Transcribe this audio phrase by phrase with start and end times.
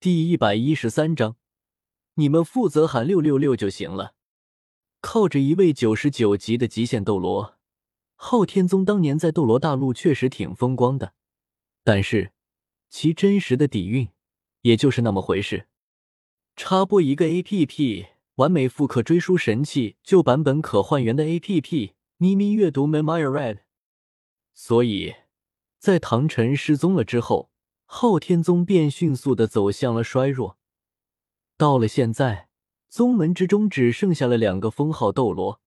[0.00, 1.36] 第一百一十三章，
[2.14, 4.14] 你们负责喊六六六就行了。
[5.02, 7.58] 靠着一位九十九级的极限斗罗，
[8.14, 11.12] 昊天宗当年在斗罗大陆确实挺风光的，
[11.84, 12.32] 但是
[12.88, 14.08] 其真实的底蕴
[14.62, 15.68] 也就是那么回事。
[16.56, 18.06] 插播一个 A P P，
[18.36, 23.58] 完美复刻追书神器旧版本可换元的 A P P，咪咪阅读 Memory Red。
[24.54, 25.16] 所以，
[25.78, 27.50] 在唐晨失踪了之后，
[27.92, 30.56] 昊天宗便迅速的走向了衰弱。
[31.56, 32.48] 到了现在。
[32.88, 35.60] 宗门之中只剩下了两个封号斗罗，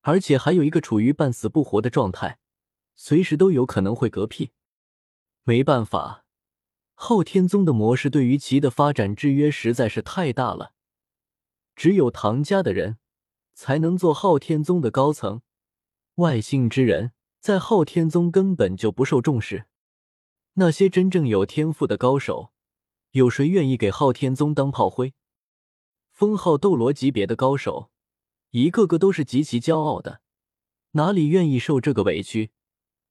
[0.00, 2.40] 而且还有一个处于半死不活的状态，
[2.96, 4.50] 随时都有可能会嗝屁。
[5.44, 6.24] 没办法，
[6.94, 10.72] 昊天宗的模式对于其的发展制约实在是太大了。
[11.76, 12.98] 只有唐家的人
[13.54, 15.42] 才能做昊天宗的高层，
[16.16, 19.66] 外姓之人在昊天宗根本就不受重视。
[20.60, 22.50] 那些真正有天赋的高手，
[23.12, 25.14] 有谁愿意给昊天宗当炮灰？
[26.10, 27.90] 封号斗罗级别的高手，
[28.50, 30.20] 一个个都是极其骄傲的，
[30.92, 32.50] 哪里愿意受这个委屈？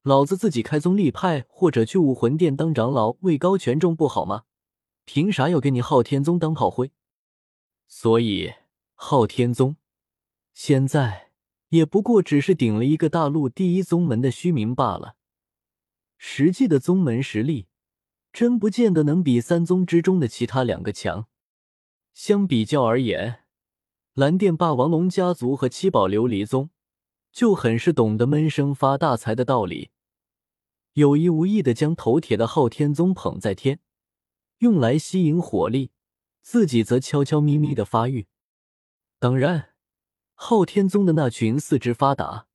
[0.02, 4.44] 老子自己开宗立派，或者去武魂殿当长老，位高权重不好吗？
[5.06, 6.92] 凭啥要给你昊天宗当炮灰？
[7.86, 8.52] 所以
[8.94, 9.76] 昊天宗
[10.52, 11.30] 现在
[11.70, 15.14] 也不过只是顶了一个大陆第一宗门的虚名罢了，
[16.18, 17.68] 实际的宗门实力
[18.32, 21.26] 真不见得能比三宗之中的其他两个强。
[22.12, 23.44] 相比较而言，
[24.14, 26.70] 蓝电霸王龙家族和七宝琉璃宗
[27.32, 29.90] 就很是懂得闷声发大财的道理，
[30.94, 33.78] 有意无意的将头铁的昊天宗捧在天，
[34.58, 35.92] 用来吸引火力，
[36.42, 38.26] 自己则悄悄咪咪的发育。
[39.20, 39.74] 当然，
[40.34, 42.48] 昊天宗的那群四肢发达、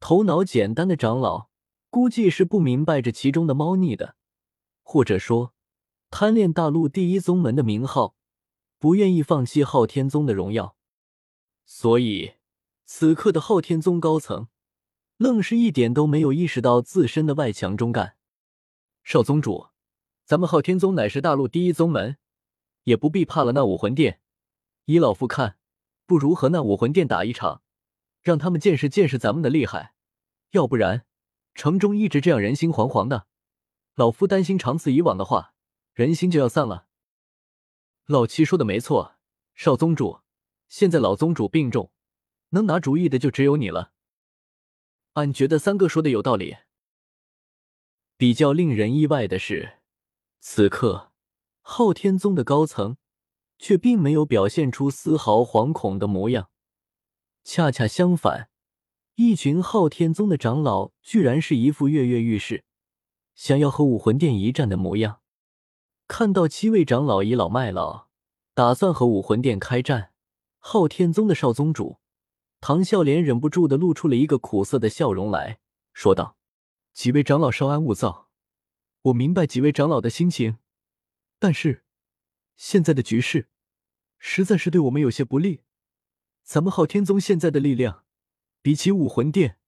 [0.00, 1.50] 头脑简单的长老，
[1.96, 4.16] 估计是不明白这其中的猫腻的，
[4.82, 5.54] 或者说，
[6.10, 8.14] 贪恋大陆第一宗门的名号。
[8.78, 10.76] 不愿意放弃昊天宗的荣耀，
[11.64, 12.34] 所以
[12.84, 14.48] 此刻的昊天宗高层
[15.16, 18.18] 愣是一点都没有意识到自身的外强中干。
[19.02, 19.68] 少宗主，
[20.26, 22.18] 咱们昊天宗乃是大陆第一宗门，
[22.82, 24.20] 也不必怕了那武魂殿。
[24.84, 25.56] 依老夫看，
[26.04, 27.62] 不如和那武魂殿打一场，
[28.20, 29.94] 让他们见识见识咱们的厉害。
[30.50, 31.06] 要不然，
[31.56, 33.26] 城中一直这样人心惶惶的，
[33.94, 35.54] 老夫担心长此以往的话，
[35.94, 36.86] 人心就要散了。
[38.04, 39.16] 老七说的没错，
[39.54, 40.20] 少宗主，
[40.68, 41.90] 现在老宗主病重，
[42.50, 43.92] 能拿主意的就只有你了。
[45.14, 46.58] 俺觉得三哥说的有道理。
[48.18, 49.78] 比较令人意外的是，
[50.40, 51.12] 此刻
[51.62, 52.98] 昊天宗的高层
[53.58, 56.50] 却并没有表现出丝毫惶恐的模样，
[57.42, 58.50] 恰恰相反，
[59.16, 62.64] 一群昊天宗的长老居然是一副跃跃欲试，
[63.34, 65.22] 想要和武魂殿一战的模样。
[66.06, 68.08] 看到七位长老倚老卖老，
[68.52, 70.12] 打算和武魂殿开战，
[70.58, 71.96] 昊天宗的少宗主
[72.60, 75.60] 唐笑莲忍不住的露出了一个苦涩的笑容来
[75.94, 76.36] 说道
[76.92, 78.28] ：“几位长老稍安勿躁，
[79.00, 80.58] 我明白几位长老的心情，
[81.38, 81.84] 但是
[82.54, 83.48] 现在的局势
[84.18, 85.62] 实在是对我们有些不利。
[86.44, 88.04] 咱们昊天宗现在的力量，
[88.66, 89.60] 比起武魂殿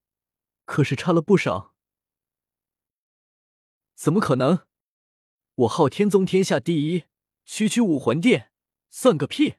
[0.64, 1.72] 可是差了不少。
[3.94, 4.66] 怎么可能？”
[5.54, 7.04] 我昊天宗天下第一，
[7.44, 8.50] 区区武魂殿
[8.90, 9.54] 算个屁！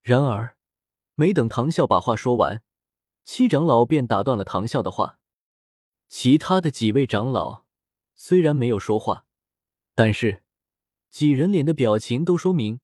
[0.00, 0.56] 然而，
[1.16, 2.62] 没等唐啸把话说完，
[3.24, 5.18] 七长老便打断了唐啸的话。
[6.06, 7.64] 其他的几位长老
[8.14, 9.26] 虽然没有说话，
[9.92, 10.44] 但是
[11.10, 12.78] 几人脸的表情都说明，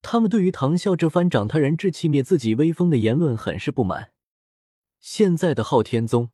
[0.00, 4.14] 他们对于唐啸这番长他人志气灭自己威风的言论很是不满。
[5.08, 6.32] 现在的昊天宗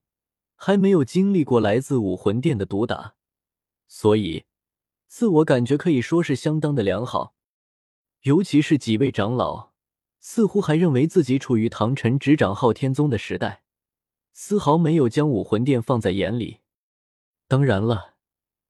[0.54, 3.16] 还没有经历过来自武魂殿的毒打，
[3.86, 4.46] 所以。
[5.06, 7.34] 自我感觉可以说是相当的良好，
[8.22, 9.72] 尤其是几位长老
[10.20, 13.62] 似乎还认为自己处于唐晨执掌昊天宗的时代，
[14.32, 16.60] 丝毫没有将武魂殿放在眼里。
[17.46, 18.14] 当然了，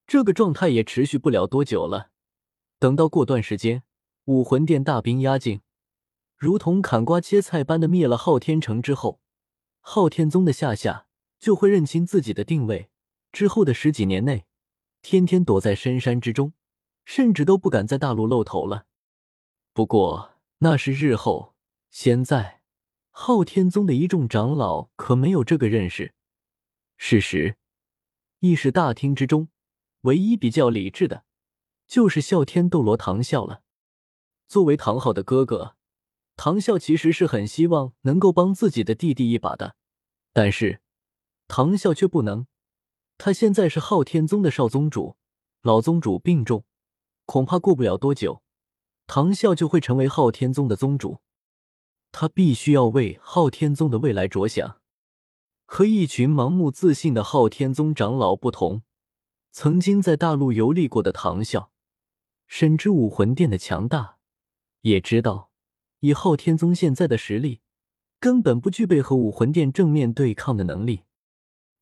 [0.05, 2.09] 这个状态也持续不了多久了。
[2.77, 3.83] 等到过段时间，
[4.25, 5.61] 武魂殿大兵压境，
[6.35, 9.21] 如同砍瓜切菜般的灭了昊天城之后，
[9.85, 11.05] 昊天宗的下下
[11.39, 12.89] 就会认清自己的定位。
[13.31, 14.45] 之后的十几年内。
[15.03, 16.53] 天天躲在深山之中，
[17.03, 18.85] 甚至都不敢在大陆露头了。
[19.73, 21.55] 不过那是日后，
[21.89, 22.61] 现在
[23.11, 26.13] 昊天宗的一众长老可没有这个认识。
[26.95, 27.57] 事实，
[28.39, 29.49] 议事大厅之中，
[30.03, 31.25] 唯一比较理智的，
[31.85, 33.61] 就是啸天斗罗唐啸了。
[34.47, 35.75] 作为唐昊的哥哥，
[36.35, 39.75] 唐啸其实是很希望能够帮自己的弟弟一把的，
[40.33, 40.81] 但是
[41.47, 42.47] 唐啸却不能。
[43.17, 45.15] 他现在是昊天宗的少宗主，
[45.61, 46.65] 老宗主病重，
[47.25, 48.41] 恐怕过不了多久
[49.05, 51.19] 唐啸就会成为昊天宗的宗主。
[52.11, 54.79] 他必须要为昊天宗的未来着想。
[55.65, 58.83] 和一群盲目自信的昊天宗长老不同，
[59.51, 61.69] 曾经在大陆游历过的唐啸，
[62.47, 64.17] 深知武魂殿的强大，
[64.81, 65.49] 也知道
[66.03, 67.61] 以昊天宗现在的实力，
[68.19, 71.03] 根本不具备和武魂殿正面对抗的能力，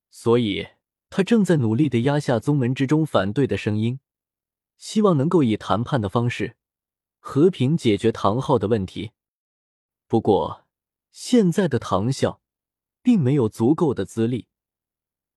[0.09, 0.67] 所以
[1.09, 3.99] 他正在努力的压下宗门之中反对的声音，
[4.77, 6.55] 希望能够以谈判的方式
[7.19, 9.11] 和平解决唐昊的问题。
[10.07, 10.67] 不过，
[11.11, 12.37] 现在的唐啸。
[13.03, 14.47] 并没有足够的资历，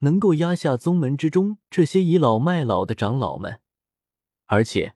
[0.00, 3.62] 能够压下宗门之中这些倚老卖老的长老们，
[4.44, 4.94] 而且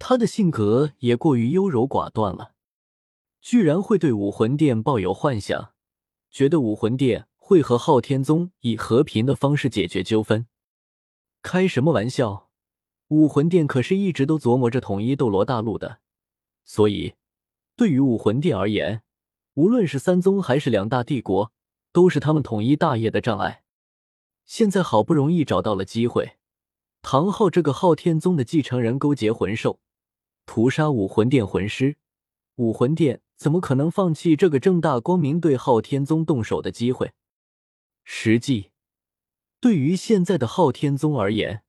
[0.00, 2.56] 他的性格也过于优柔寡断了，
[3.42, 5.74] 居然会对武魂殿抱有幻想，
[6.30, 10.46] 觉得武魂殿会和昊天宗以和平的方式解决纠纷。
[11.42, 12.48] 开什么玩笑！
[13.08, 15.98] 武魂殿可是一直都琢磨着统一斗罗大陆的，
[16.64, 17.14] 所以
[17.76, 19.02] 对于武魂殿而言，
[19.54, 21.52] 无论是三宗还是两大帝国。
[21.94, 23.64] 都是他们统一大业的障碍。
[24.46, 26.38] 现在好不容易找到了机会，
[27.02, 29.78] 唐昊这个昊天宗的继承人勾结魂兽，
[30.46, 31.98] 屠杀武魂殿魂师，
[32.56, 37.12] 武魂殿怎么可能放弃这个正大光明对昊天宗动手的机会？
[38.04, 38.70] 实际
[39.58, 41.64] 对于现在的昊天宗而言，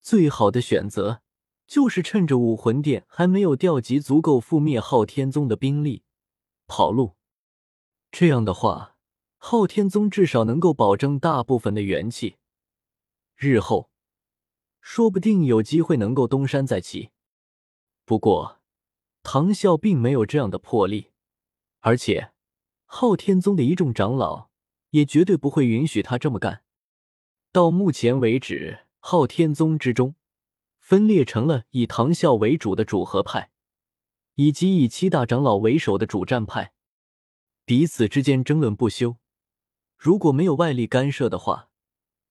[0.00, 1.22] 最好的选择
[1.68, 6.02] 就是趁着武魂殿还没有调集足够覆灭昊天宗的兵力
[6.66, 7.14] 跑路。
[8.10, 8.90] 这样的话。
[9.46, 12.36] 昊天宗至少能够保证大部分的元气，
[13.36, 13.90] 日后
[14.80, 17.10] 说不定有机会能够东山再起。
[18.06, 18.62] 不过，
[19.24, 21.10] 唐啸并没有这样的魄力，
[21.80, 22.32] 而且
[22.84, 24.50] 昊天宗的一众长老
[24.90, 26.62] 也绝对不会允许他这么干。
[27.50, 30.14] 到目前为止，昊天宗之中
[30.78, 33.50] 分裂成了以唐啸为主的主和派，
[34.34, 36.72] 以及以七大长老为首的主战派，
[37.64, 39.16] 彼此之间争论不休。
[39.96, 41.70] 如果没有外力干涉的话，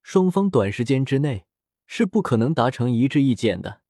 [0.04, 1.48] 双方短时间之内
[1.88, 3.83] 是不可能达成一致意见的。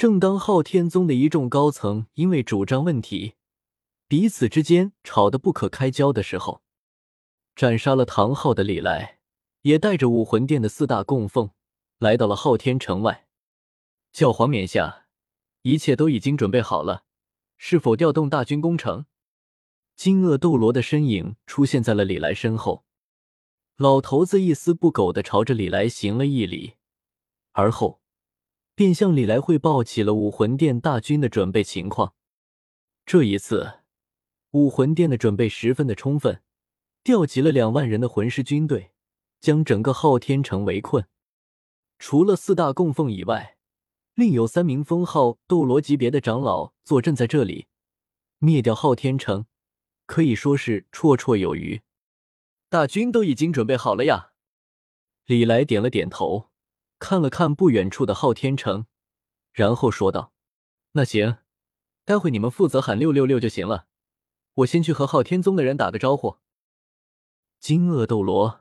[0.00, 3.34] 正当昊天宗的一众高层因为主张问题，
[4.08, 6.62] 彼此之间吵得不可开交的时候，
[7.54, 9.18] 斩杀了唐昊的李来
[9.60, 11.50] 也带着武魂殿的四大供奉
[11.98, 13.28] 来到了昊天城外。
[14.10, 15.04] 教皇冕下，
[15.60, 17.04] 一切都已经准备好了，
[17.58, 19.04] 是否调动大军攻城？
[19.96, 22.86] 金鳄斗罗的身影出现在了李来身后。
[23.76, 26.76] 老头子一丝不苟的朝着李来行了一礼，
[27.52, 27.99] 而后
[28.80, 32.14] 便向李来汇报起了武魂殿大军的准备情况。
[33.04, 33.80] 这一次，
[34.52, 36.40] 武魂殿的准备十分的充分，
[37.04, 38.92] 调集了两万人的魂师军队，
[39.38, 41.06] 将整个昊天城围困。
[41.98, 43.58] 除了四大供奉以外，
[44.14, 47.66] 另有三名封号斗罗级别的长老坐镇在这里，
[48.38, 49.44] 灭掉昊天城
[50.06, 51.82] 可以说是绰绰有余。
[52.70, 54.30] 大军都已经准备好了呀！
[55.26, 56.48] 李来点了点头，
[57.00, 58.86] 看了看不远处的昊天城，
[59.52, 60.32] 然后说道
[60.92, 61.38] ：“那行，
[62.04, 63.86] 待会你们负责喊六六六就行了。
[64.54, 66.36] 我先去和昊天宗的人打个招呼。”
[67.58, 68.59] 金鳄斗罗。